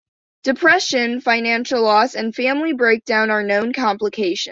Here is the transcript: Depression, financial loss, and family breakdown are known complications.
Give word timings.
Depression, 0.43 1.21
financial 1.21 1.83
loss, 1.83 2.15
and 2.15 2.33
family 2.33 2.73
breakdown 2.73 3.29
are 3.29 3.43
known 3.43 3.71
complications. 3.71 4.49